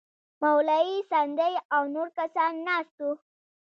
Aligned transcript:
مولوي 0.41 0.97
سندی 1.11 1.53
او 1.75 1.81
نور 1.93 2.07
کسان 2.19 2.53
ناست 2.67 2.95
وو. 3.03 3.11